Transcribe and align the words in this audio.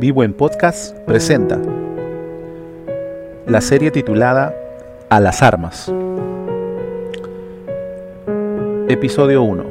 Vivo 0.00 0.24
en 0.24 0.32
Podcast 0.32 0.96
presenta 1.00 1.58
la 3.46 3.60
serie 3.60 3.90
titulada 3.90 4.54
A 5.10 5.20
las 5.20 5.42
Armas. 5.42 5.92
Episodio 8.88 9.42
1. 9.42 9.64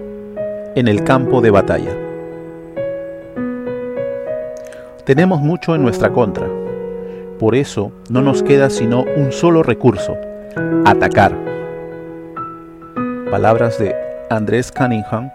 En 0.75 0.88
el 0.88 1.04
campo 1.04 1.42
de 1.42 1.50
batalla. 1.50 1.97
Tenemos 5.04 5.42
mucho 5.42 5.74
en 5.74 5.82
nuestra 5.82 6.11
contra. 6.11 6.47
Por 7.39 7.55
eso 7.55 7.91
no 8.11 8.21
nos 8.21 8.43
queda 8.43 8.69
sino 8.69 9.05
un 9.18 9.32
solo 9.32 9.64
recurso, 9.64 10.16
atacar. 10.86 11.36
Palabras 13.32 13.80
de 13.80 13.96
Andrés 14.30 14.71
Cunningham, 14.71 15.32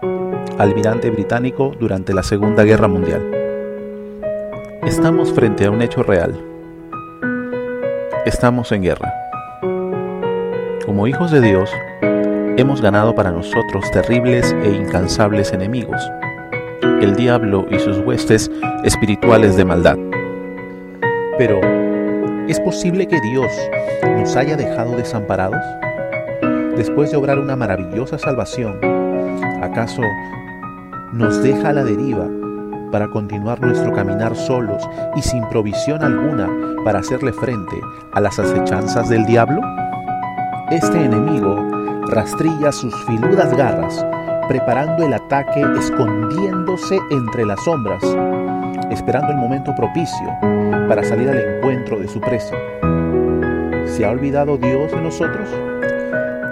almirante 0.57 1.09
británico 1.09 1.73
durante 1.77 2.13
la 2.13 2.23
Segunda 2.23 2.63
Guerra 2.63 2.87
Mundial. 2.87 3.44
Estamos 4.85 5.33
frente 5.33 5.65
a 5.65 5.71
un 5.71 5.81
hecho 5.81 6.03
real. 6.03 6.39
Estamos 8.23 8.71
en 8.71 8.83
guerra. 8.83 9.11
Como 10.85 11.07
hijos 11.07 11.31
de 11.31 11.41
Dios, 11.41 11.71
hemos 12.55 12.83
ganado 12.83 13.15
para 13.15 13.31
nosotros 13.31 13.89
terribles 13.91 14.55
e 14.63 14.69
incansables 14.69 15.51
enemigos, 15.53 15.99
el 17.01 17.15
diablo 17.15 17.65
y 17.71 17.79
sus 17.79 17.97
huestes 17.97 18.51
espirituales 18.83 19.55
de 19.55 19.65
maldad. 19.65 19.97
Pero, 21.39 21.59
¿es 22.47 22.59
posible 22.59 23.07
que 23.07 23.19
Dios 23.21 23.51
nos 24.03 24.35
haya 24.35 24.55
dejado 24.55 24.95
desamparados? 24.95 25.63
Después 26.77 27.09
de 27.09 27.17
obrar 27.17 27.39
una 27.39 27.55
maravillosa 27.55 28.19
salvación, 28.19 28.79
¿acaso 29.63 30.03
nos 31.11 31.41
deja 31.41 31.69
a 31.69 31.73
la 31.73 31.83
deriva 31.83 32.29
para 32.95 33.09
continuar 33.09 33.59
nuestro 33.59 33.91
caminar 33.91 34.37
solos 34.37 34.81
y 35.17 35.21
sin 35.21 35.43
provisión 35.49 36.01
alguna 36.01 36.47
para 36.85 36.99
hacerle 36.99 37.33
frente 37.33 37.75
a 38.13 38.21
las 38.21 38.39
acechanzas 38.39 39.09
del 39.09 39.25
diablo? 39.25 39.59
Este 40.71 41.03
enemigo 41.03 41.57
rastrilla 42.07 42.71
sus 42.71 42.95
filudas 43.03 43.53
garras, 43.57 44.05
preparando 44.47 45.03
el 45.03 45.13
ataque 45.13 45.61
escondiéndose 45.77 46.97
entre 47.11 47.45
las 47.45 47.61
sombras, 47.65 48.01
esperando 48.89 49.33
el 49.33 49.39
momento 49.39 49.75
propicio 49.75 50.29
para 50.87 51.03
salir 51.03 51.29
al 51.29 51.39
encuentro 51.39 51.99
de 51.99 52.07
su 52.07 52.21
presa. 52.21 52.55
¿Se 53.87 54.05
ha 54.05 54.09
olvidado 54.09 54.57
Dios 54.57 54.89
de 54.93 55.01
nosotros? 55.01 55.49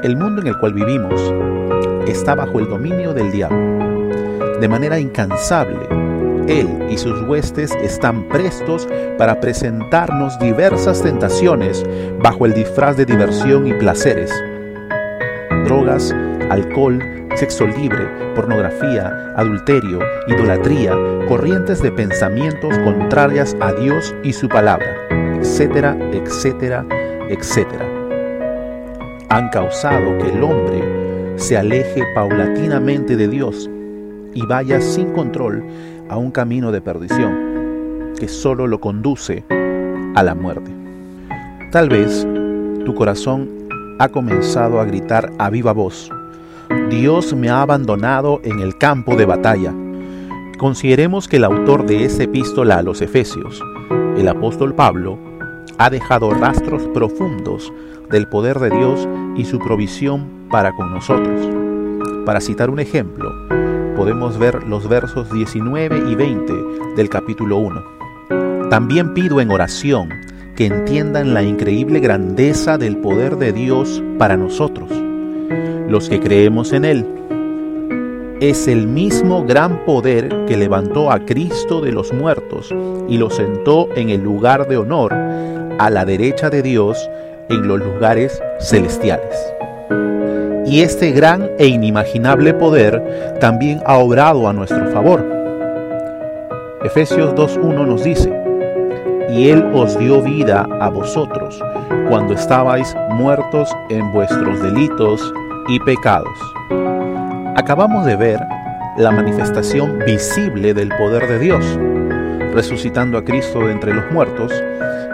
El 0.04 0.18
mundo 0.18 0.42
en 0.42 0.48
el 0.48 0.58
cual 0.58 0.74
vivimos 0.74 1.34
está 2.06 2.36
bajo 2.36 2.60
el 2.60 2.68
dominio 2.68 3.14
del 3.14 3.32
diablo. 3.32 4.60
De 4.60 4.68
manera 4.68 5.00
incansable, 5.00 5.93
él 6.48 6.68
y 6.90 6.98
sus 6.98 7.22
huestes 7.28 7.72
están 7.82 8.28
prestos 8.30 8.88
para 9.18 9.40
presentarnos 9.40 10.38
diversas 10.40 11.02
tentaciones 11.02 11.84
bajo 12.22 12.46
el 12.46 12.54
disfraz 12.54 12.98
de 12.98 13.06
diversión 13.06 13.68
y 13.68 13.74
placeres. 13.74 14.32
Drogas, 15.66 16.14
alcohol, 16.50 17.00
sexo 17.36 17.66
libre, 17.66 18.08
pornografía, 18.36 19.34
adulterio, 19.36 20.00
idolatría, 20.28 20.94
corrientes 21.28 21.82
de 21.82 21.92
pensamientos 21.92 22.78
contrarias 22.80 23.56
a 23.60 23.74
Dios 23.74 24.14
y 24.24 24.34
su 24.34 24.48
palabra, 24.48 24.96
etcétera, 25.40 25.98
etcétera, 26.12 26.86
etcétera. 27.30 27.86
Han 29.30 29.50
causado 29.50 30.18
que 30.20 30.30
el 30.30 30.44
hombre 30.44 31.34
se 31.38 31.58
aleje 31.58 32.04
paulatinamente 32.14 33.16
de 33.16 33.28
Dios 33.28 33.70
y 34.34 34.46
vaya 34.46 34.82
sin 34.82 35.12
control 35.12 35.64
a 36.10 36.18
un 36.18 36.32
camino 36.32 36.72
de 36.72 36.82
perdición 36.82 38.14
que 38.20 38.28
solo 38.28 38.68
lo 38.68 38.80
conduce 38.80 39.44
a 40.16 40.24
la 40.24 40.36
muerte. 40.36 40.72
Tal 41.72 41.90
vez 41.90 42.28
tu 42.86 42.94
corazón 42.94 43.50
ha 44.00 44.10
comenzado 44.10 44.80
a 44.80 44.86
gritar 44.86 45.32
a 45.40 45.50
viva 45.50 45.72
voz, 45.72 46.12
Dios 46.90 47.34
me 47.34 47.50
ha 47.50 47.62
abandonado 47.62 48.40
en 48.44 48.60
el 48.60 48.78
campo 48.78 49.16
de 49.16 49.26
batalla. 49.26 49.74
Consideremos 50.58 51.28
que 51.28 51.38
el 51.38 51.44
autor 51.44 51.86
de 51.86 52.06
esa 52.06 52.24
epístola 52.24 52.78
a 52.78 52.84
los 52.84 53.02
Efesios, 53.02 53.62
el 54.18 54.28
apóstol 54.28 54.74
Pablo, 54.74 55.18
ha 55.78 55.90
dejado 55.90 56.32
rastros 56.32 56.84
profundos 56.94 57.72
del 58.10 58.28
poder 58.28 58.60
de 58.60 58.70
Dios 58.70 59.08
y 59.36 59.46
su 59.46 59.60
provisión 59.60 60.48
para 60.50 60.72
con 60.76 60.92
nosotros. 60.92 61.50
Para 62.26 62.40
citar 62.40 62.70
un 62.70 62.80
ejemplo, 62.80 63.32
podemos 64.04 64.38
ver 64.38 64.68
los 64.68 64.90
versos 64.90 65.32
19 65.32 66.12
y 66.12 66.16
20 66.16 66.54
del 66.98 67.08
capítulo 67.08 67.56
1. 67.56 68.70
También 68.70 69.14
pido 69.14 69.40
en 69.40 69.50
oración 69.50 70.10
que 70.58 70.66
entiendan 70.66 71.34
la 71.34 71.42
increíble 71.42 72.02
grandeza 72.02 72.78
del 72.78 72.98
poder 72.98 73.38
de 73.38 73.54
Dios 73.54 74.04
para 74.20 74.36
nosotros, 74.36 74.90
los 75.88 76.10
que 76.10 76.20
creemos 76.20 76.74
en 76.74 76.84
Él. 76.84 77.06
Es 78.42 78.68
el 78.68 78.88
mismo 78.88 79.46
gran 79.46 79.86
poder 79.86 80.48
que 80.48 80.58
levantó 80.58 81.10
a 81.10 81.20
Cristo 81.20 81.80
de 81.80 81.94
los 81.94 82.12
muertos 82.12 82.76
y 83.08 83.18
lo 83.18 83.30
sentó 83.30 83.88
en 83.96 84.10
el 84.10 84.22
lugar 84.22 84.68
de 84.68 84.76
honor 84.76 85.14
a 85.14 85.90
la 85.90 86.04
derecha 86.04 86.50
de 86.50 86.62
Dios 86.62 86.98
en 87.48 87.70
los 87.70 87.80
lugares 87.80 88.38
celestiales 88.60 89.54
y 90.66 90.82
este 90.82 91.12
gran 91.12 91.50
e 91.58 91.68
inimaginable 91.68 92.54
poder 92.54 93.38
también 93.40 93.82
ha 93.86 93.98
obrado 93.98 94.48
a 94.48 94.54
nuestro 94.54 94.90
favor. 94.92 95.26
Efesios 96.84 97.34
2.1 97.36 97.86
nos 97.86 98.04
dice, 98.04 98.32
y 99.30 99.50
Él 99.50 99.66
os 99.74 99.98
dio 99.98 100.22
vida 100.22 100.68
a 100.80 100.90
vosotros 100.90 101.60
cuando 102.10 102.34
estabais 102.34 102.96
muertos 103.12 103.70
en 103.90 104.12
vuestros 104.12 104.62
delitos 104.62 105.34
y 105.70 105.80
pecados. 105.80 106.38
Acabamos 107.56 108.06
de 108.06 108.16
ver 108.16 108.40
la 108.98 109.12
manifestación 109.12 110.00
visible 110.06 110.74
del 110.74 110.90
poder 110.90 111.28
de 111.28 111.40
Dios, 111.40 111.80
resucitando 112.54 113.18
a 113.18 113.24
Cristo 113.24 113.62
de 113.62 113.72
entre 113.72 113.94
los 113.94 114.12
muertos 114.12 114.52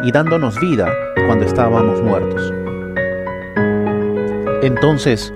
y 0.04 0.12
dándonos 0.12 0.60
vida 0.60 0.92
cuando 1.28 1.46
estábamos 1.46 2.02
muertos. 2.02 2.54
Entonces, 4.62 5.34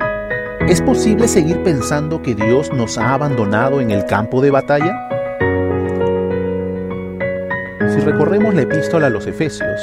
¿es 0.68 0.82
posible 0.82 1.30
seguir 1.30 1.64
pensando 1.64 2.22
que 2.22 2.36
Dios 2.36 2.74
nos 2.74 2.98
ha 2.98 3.14
abandonado 3.14 3.80
en 3.80 3.90
el 3.92 4.06
campo 4.06 4.42
de 4.42 4.52
batalla? 4.52 5.08
Si 7.88 8.02
recorremos 8.02 8.54
la 8.54 8.64
epístola 8.64 9.08
a 9.08 9.10
los 9.10 9.26
Efesios, 9.26 9.80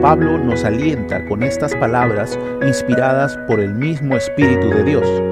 Pablo 0.00 0.38
nos 0.38 0.64
alienta 0.64 1.26
con 1.26 1.42
estas 1.42 1.74
palabras 1.74 2.38
inspiradas 2.62 3.36
por 3.46 3.60
el 3.60 3.74
mismo 3.74 4.16
Espíritu 4.16 4.70
de 4.70 4.82
Dios. 4.82 5.22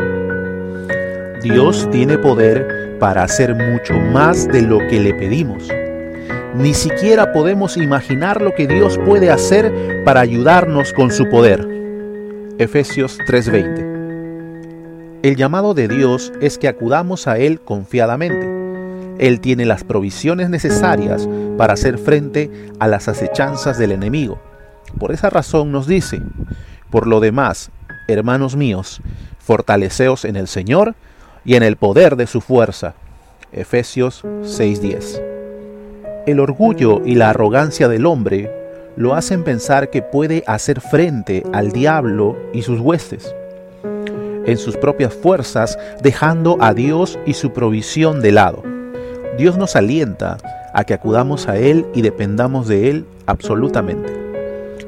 Dios 1.42 1.88
tiene 1.90 2.18
poder 2.18 2.98
para 2.98 3.22
hacer 3.22 3.54
mucho 3.54 3.94
más 3.94 4.46
de 4.48 4.60
lo 4.60 4.76
que 4.88 5.00
le 5.00 5.14
pedimos. 5.14 5.70
Ni 6.54 6.74
siquiera 6.74 7.32
podemos 7.32 7.78
imaginar 7.78 8.42
lo 8.42 8.54
que 8.54 8.66
Dios 8.66 8.98
puede 9.06 9.30
hacer 9.30 10.02
para 10.04 10.20
ayudarnos 10.20 10.92
con 10.92 11.10
su 11.10 11.30
poder. 11.30 11.81
Efesios 12.58 13.18
3:20. 13.26 15.20
El 15.22 15.36
llamado 15.36 15.72
de 15.72 15.88
Dios 15.88 16.32
es 16.42 16.58
que 16.58 16.68
acudamos 16.68 17.26
a 17.26 17.38
Él 17.38 17.60
confiadamente. 17.60 18.46
Él 19.18 19.40
tiene 19.40 19.64
las 19.64 19.84
provisiones 19.84 20.50
necesarias 20.50 21.26
para 21.56 21.72
hacer 21.72 21.96
frente 21.96 22.50
a 22.78 22.88
las 22.88 23.08
acechanzas 23.08 23.78
del 23.78 23.92
enemigo. 23.92 24.38
Por 24.98 25.12
esa 25.12 25.30
razón 25.30 25.72
nos 25.72 25.86
dice, 25.86 26.20
por 26.90 27.06
lo 27.06 27.20
demás, 27.20 27.70
hermanos 28.06 28.54
míos, 28.54 29.00
fortaleceos 29.38 30.26
en 30.26 30.36
el 30.36 30.46
Señor 30.46 30.94
y 31.46 31.54
en 31.54 31.62
el 31.62 31.76
poder 31.76 32.16
de 32.16 32.26
su 32.26 32.42
fuerza. 32.42 32.94
Efesios 33.50 34.24
6:10. 34.42 35.22
El 36.26 36.38
orgullo 36.38 37.00
y 37.04 37.14
la 37.14 37.30
arrogancia 37.30 37.88
del 37.88 38.04
hombre 38.04 38.61
lo 38.96 39.14
hacen 39.14 39.44
pensar 39.44 39.90
que 39.90 40.02
puede 40.02 40.44
hacer 40.46 40.80
frente 40.80 41.42
al 41.52 41.72
diablo 41.72 42.36
y 42.52 42.62
sus 42.62 42.80
huestes 42.80 43.34
en 44.46 44.58
sus 44.58 44.76
propias 44.76 45.14
fuerzas, 45.14 45.78
dejando 46.02 46.58
a 46.60 46.74
Dios 46.74 47.18
y 47.26 47.34
su 47.34 47.52
provisión 47.52 48.20
de 48.20 48.32
lado. 48.32 48.62
Dios 49.38 49.56
nos 49.56 49.76
alienta 49.76 50.38
a 50.74 50.84
que 50.84 50.94
acudamos 50.94 51.48
a 51.48 51.56
Él 51.56 51.86
y 51.94 52.02
dependamos 52.02 52.68
de 52.68 52.90
Él 52.90 53.06
absolutamente. 53.26 54.12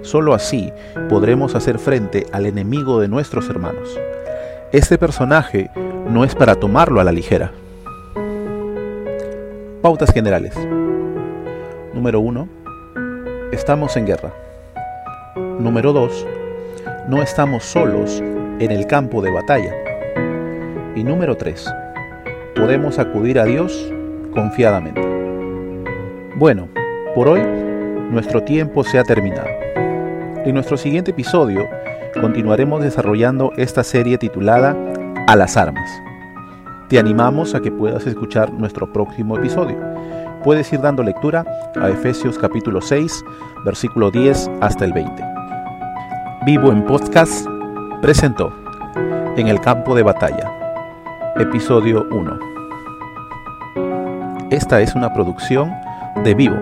Solo 0.03 0.35
así 0.35 0.73
podremos 1.09 1.55
hacer 1.55 1.79
frente 1.79 2.27
al 2.33 2.47
enemigo 2.47 3.01
de 3.01 3.09
nuestros 3.09 3.49
hermanos. 3.49 3.99
Este 4.73 4.99
personaje 4.99 5.71
no 6.11 6.25
es 6.25 6.35
para 6.35 6.57
tomarlo 6.57 7.01
a 7.01 7.05
la 7.05 7.13
ligera. 7.13 7.53
Pautas 9.83 10.13
generales. 10.13 10.55
Número 11.95 12.21
1 12.21 12.64
estamos 13.55 13.97
en 13.97 14.07
guerra. 14.07 14.33
Número 15.37 15.93
2. 15.93 16.27
No 17.09 17.23
estamos 17.23 17.65
solos 17.65 18.21
en 18.59 18.71
el 18.71 18.87
campo 18.87 19.23
de 19.23 19.31
batalla. 19.31 19.73
Y 20.97 21.05
número 21.05 21.37
3. 21.37 21.73
Podemos 22.57 22.99
acudir 22.99 23.39
a 23.39 23.45
Dios 23.45 23.93
confiadamente. 24.33 25.01
Bueno, 26.37 26.69
Por 27.15 27.29
hoy, 27.29 27.43
nuestro 28.11 28.43
tiempo 28.43 28.83
se 28.83 28.99
ha 28.99 29.05
terminado. 29.05 29.47
En 30.45 30.53
nuestro 30.53 30.77
siguiente 30.77 31.13
episodio, 31.13 31.65
continuaremos 32.21 32.83
desarrollando 32.83 33.53
esta 33.57 33.85
serie 33.85 34.19
titulada 34.19 34.77
A 35.29 35.37
las 35.37 35.57
armas. 35.57 35.89
Te 36.89 36.99
animamos 36.99 37.55
a 37.55 37.61
que 37.61 37.71
puedas 37.71 38.05
escuchar 38.09 38.53
nuestro 38.53 38.93
próximo 38.93 39.39
episodio. 39.39 39.77
Puedes 40.45 40.71
ir 40.75 40.81
dando 40.83 41.03
lectura 41.03 41.43
a 41.81 41.89
Efesios 41.89 42.37
capítulo 42.39 42.83
6, 42.83 43.25
versículo 43.65 44.11
10 44.11 44.51
hasta 44.61 44.85
el 44.85 44.93
20. 44.93 45.25
Vivo 46.45 46.71
en 46.71 46.85
Podcast 46.85 47.49
presentó 48.03 48.53
En 49.39 49.49
el 49.49 49.59
campo 49.63 49.95
de 49.95 50.03
batalla, 50.03 50.53
episodio 51.37 52.07
1. 52.11 52.39
Esta 54.51 54.83
es 54.83 54.95
una 54.95 55.15
producción 55.15 55.73
de 56.23 56.35
Vivo, 56.35 56.57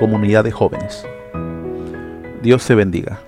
comunidad 0.00 0.42
de 0.42 0.50
jóvenes. 0.50 1.06
Dios 2.42 2.66
te 2.66 2.74
bendiga. 2.74 3.20